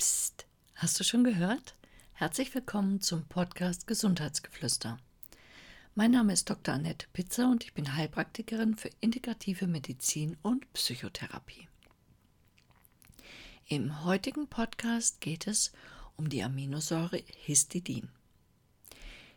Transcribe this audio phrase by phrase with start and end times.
[0.00, 0.46] Psst,
[0.76, 1.74] hast du schon gehört?
[2.12, 4.96] Herzlich willkommen zum Podcast Gesundheitsgeflüster.
[5.96, 6.72] Mein Name ist Dr.
[6.74, 11.66] Annette Pitzer und ich bin Heilpraktikerin für integrative Medizin und Psychotherapie.
[13.66, 15.72] Im heutigen Podcast geht es
[16.14, 18.08] um die Aminosäure Histidin.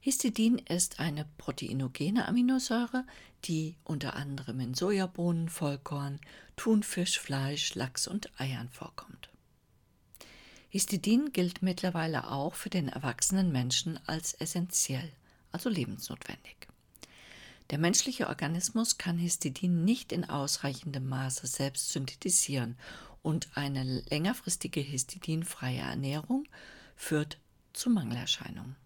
[0.00, 3.04] Histidin ist eine proteinogene Aminosäure,
[3.44, 6.18] die unter anderem in Sojabohnen, Vollkorn,
[6.56, 9.28] Thunfisch, Fleisch, Lachs und Eiern vorkommt.
[10.68, 15.12] Histidin gilt mittlerweile auch für den erwachsenen Menschen als essentiell,
[15.52, 16.68] also lebensnotwendig.
[17.70, 22.76] Der menschliche Organismus kann Histidin nicht in ausreichendem Maße selbst synthetisieren
[23.22, 26.46] und eine längerfristige histidinfreie Ernährung
[26.94, 27.38] führt
[27.72, 28.76] zu Mangelerscheinungen.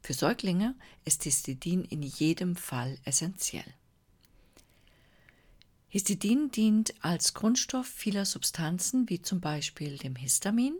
[0.00, 0.74] Für Säuglinge
[1.04, 3.64] ist Histidin in jedem Fall essentiell.
[5.88, 10.74] Histidin dient als Grundstoff vieler Substanzen wie zum Beispiel dem Histamin,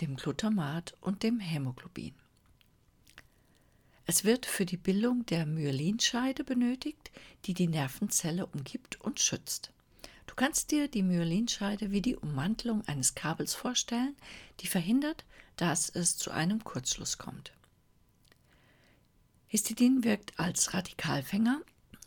[0.00, 2.14] dem Glutamat und dem Hämoglobin.
[4.06, 7.10] Es wird für die Bildung der Myelinscheide benötigt,
[7.44, 9.72] die die Nervenzelle umgibt und schützt.
[10.26, 14.16] Du kannst dir die Myelinscheide wie die Ummantelung eines Kabels vorstellen,
[14.60, 15.24] die verhindert,
[15.56, 17.52] dass es zu einem Kurzschluss kommt.
[19.46, 21.60] Histidin wirkt als Radikalfänger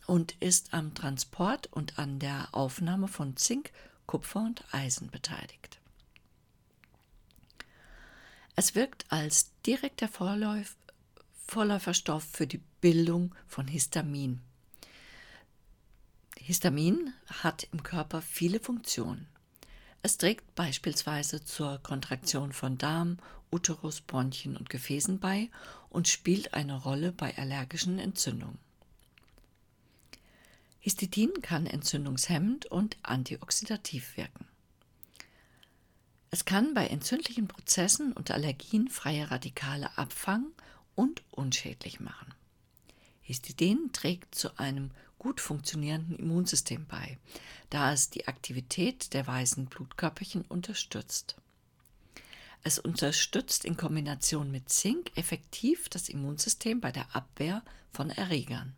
[0.06, 3.70] und ist am Transport und an der Aufnahme von Zink,
[4.06, 5.73] Kupfer und Eisen beteiligt.
[8.56, 10.76] Es wirkt als direkter Vorläuf
[11.46, 14.40] Vorläuferstoff für die Bildung von Histamin.
[16.38, 19.26] Histamin hat im Körper viele Funktionen.
[20.02, 23.18] Es trägt beispielsweise zur Kontraktion von Darm,
[23.50, 25.50] Uterus, Bronchien und Gefäßen bei
[25.90, 28.58] und spielt eine Rolle bei allergischen Entzündungen.
[30.80, 34.46] Histidin kann entzündungshemmend und antioxidativ wirken.
[36.34, 40.52] Es kann bei entzündlichen Prozessen und Allergien freie Radikale abfangen
[40.96, 42.34] und unschädlich machen.
[43.22, 47.18] Histidin trägt zu einem gut funktionierenden Immunsystem bei,
[47.70, 51.36] da es die Aktivität der weißen Blutkörperchen unterstützt.
[52.64, 57.62] Es unterstützt in Kombination mit Zink effektiv das Immunsystem bei der Abwehr
[57.92, 58.74] von Erregern.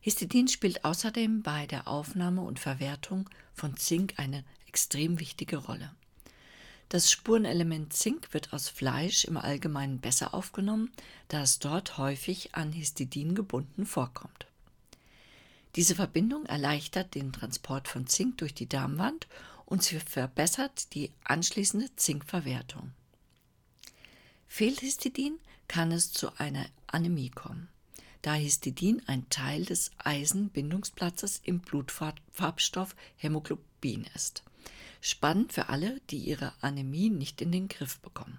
[0.00, 5.90] Histidin spielt außerdem bei der Aufnahme und Verwertung von Zink eine extrem wichtige Rolle.
[6.88, 10.90] Das Spurenelement Zink wird aus Fleisch im Allgemeinen besser aufgenommen,
[11.28, 14.46] da es dort häufig an Histidin gebunden vorkommt.
[15.76, 19.28] Diese Verbindung erleichtert den Transport von Zink durch die Darmwand
[19.66, 22.92] und sie verbessert die anschließende Zinkverwertung.
[24.46, 27.68] Fehlt Histidin, kann es zu einer Anämie kommen,
[28.22, 34.42] da Histidin ein Teil des Eisenbindungsplatzes im Blutfarbstoff Hämoglobin ist.
[35.00, 38.38] Spannend für alle, die ihre Anämie nicht in den Griff bekommen.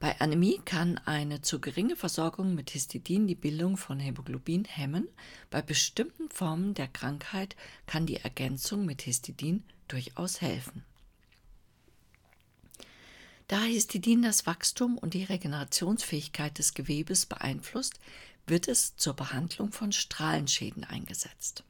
[0.00, 5.08] Bei Anämie kann eine zu geringe Versorgung mit Histidin die Bildung von Hämoglobin hemmen.
[5.50, 7.56] Bei bestimmten Formen der Krankheit
[7.86, 10.84] kann die Ergänzung mit Histidin durchaus helfen.
[13.48, 17.98] Da Histidin das Wachstum und die Regenerationsfähigkeit des Gewebes beeinflusst,
[18.46, 21.64] wird es zur Behandlung von Strahlenschäden eingesetzt.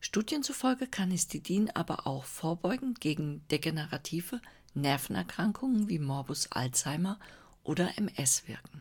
[0.00, 4.40] Studien zufolge kann Histidin aber auch vorbeugend gegen degenerative
[4.72, 7.20] Nervenerkrankungen wie Morbus Alzheimer
[7.64, 8.80] oder MS wirken.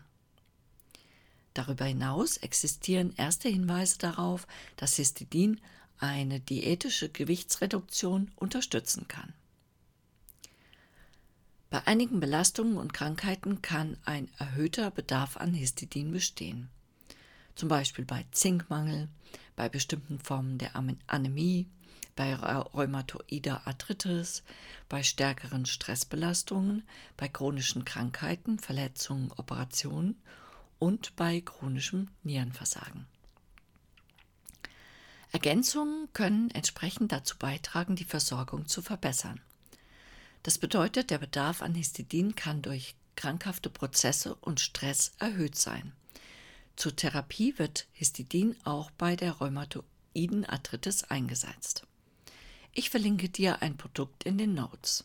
[1.53, 4.47] Darüber hinaus existieren erste Hinweise darauf,
[4.78, 5.59] dass Histidin
[5.97, 9.34] eine diätische Gewichtsreduktion unterstützen kann.
[11.69, 16.69] Bei einigen Belastungen und Krankheiten kann ein erhöhter Bedarf an Histidin bestehen
[17.59, 19.09] zum Beispiel bei Zinkmangel,
[19.58, 20.78] bei bestimmten Formen der
[21.08, 21.68] Anämie,
[22.16, 24.44] bei rheumatoider Arthritis,
[24.88, 26.84] bei stärkeren Stressbelastungen,
[27.18, 30.22] bei chronischen Krankheiten, Verletzungen, Operationen
[30.80, 33.08] und bei chronischem Nierenversagen.
[35.34, 39.42] Ergänzungen können entsprechend dazu beitragen, die Versorgung zu verbessern.
[40.44, 45.92] Das bedeutet, der Bedarf an Histidin kann durch krankhafte Prozesse und Stress erhöht sein.
[46.80, 51.86] Zur Therapie wird Histidin auch bei der rheumatoiden Arthritis eingesetzt.
[52.72, 55.04] Ich verlinke dir ein Produkt in den Notes.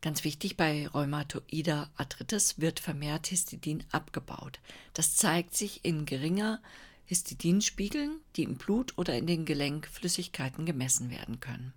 [0.00, 4.58] Ganz wichtig, bei rheumatoider Arthritis wird vermehrt Histidin abgebaut.
[4.94, 6.62] Das zeigt sich in geringer
[7.04, 11.74] Histidinspiegeln, die im Blut oder in den Gelenkflüssigkeiten gemessen werden können.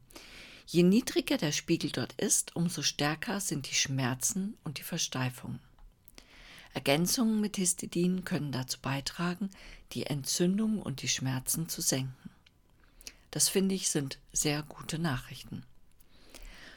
[0.66, 5.60] Je niedriger der Spiegel dort ist, umso stärker sind die Schmerzen und die Versteifungen.
[6.74, 9.50] Ergänzungen mit Histidin können dazu beitragen,
[9.94, 12.30] die Entzündung und die Schmerzen zu senken.
[13.32, 15.64] Das finde ich sind sehr gute Nachrichten.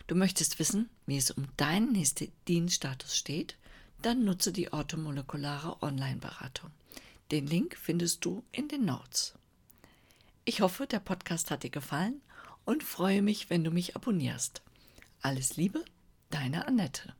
[0.07, 3.57] Du möchtest wissen, wie es um deinen Histidin-Status steht?
[4.03, 6.71] Dann nutze die orthomolekulare Online-Beratung.
[7.31, 9.35] Den Link findest du in den Notes.
[10.45, 12.21] Ich hoffe, der Podcast hat dir gefallen
[12.65, 14.61] und freue mich, wenn du mich abonnierst.
[15.21, 15.85] Alles Liebe,
[16.31, 17.15] deine Annette.